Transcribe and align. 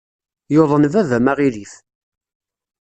Yuḍen 0.53 0.83
baba-m 0.93 1.27
aɣilif. 1.31 1.73